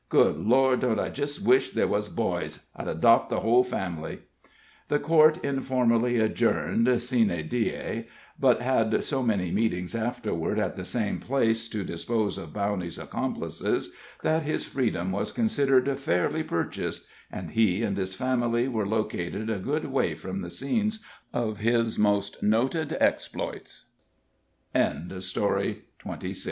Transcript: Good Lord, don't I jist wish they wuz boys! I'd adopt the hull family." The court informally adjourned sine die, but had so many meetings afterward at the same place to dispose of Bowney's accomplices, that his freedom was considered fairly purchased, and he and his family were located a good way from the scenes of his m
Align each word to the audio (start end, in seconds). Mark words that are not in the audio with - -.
Good 0.09 0.37
Lord, 0.39 0.79
don't 0.79 0.99
I 0.99 1.09
jist 1.09 1.43
wish 1.45 1.73
they 1.73 1.85
wuz 1.85 2.09
boys! 2.11 2.69
I'd 2.75 2.87
adopt 2.87 3.29
the 3.29 3.41
hull 3.41 3.63
family." 3.63 4.21
The 4.87 4.97
court 4.97 5.37
informally 5.43 6.17
adjourned 6.17 6.87
sine 6.99 7.47
die, 7.47 8.07
but 8.39 8.61
had 8.61 9.03
so 9.03 9.21
many 9.21 9.51
meetings 9.51 9.93
afterward 9.93 10.57
at 10.57 10.73
the 10.75 10.83
same 10.85 11.19
place 11.19 11.69
to 11.69 11.83
dispose 11.83 12.39
of 12.39 12.49
Bowney's 12.51 12.97
accomplices, 12.97 13.93
that 14.23 14.41
his 14.41 14.65
freedom 14.65 15.11
was 15.11 15.31
considered 15.31 15.87
fairly 15.99 16.41
purchased, 16.41 17.05
and 17.31 17.51
he 17.51 17.83
and 17.83 17.95
his 17.95 18.15
family 18.15 18.67
were 18.67 18.87
located 18.87 19.51
a 19.51 19.59
good 19.59 19.85
way 19.85 20.15
from 20.15 20.39
the 20.39 20.49
scenes 20.49 21.05
of 21.31 21.59
his 21.59 21.99
m 24.73 25.21